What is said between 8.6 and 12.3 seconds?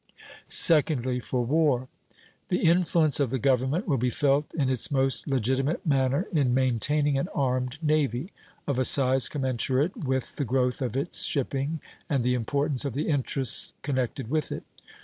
of a size commensurate with the growth of its shipping and